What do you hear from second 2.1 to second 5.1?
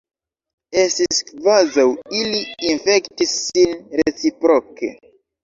ili infektis sin reciproke.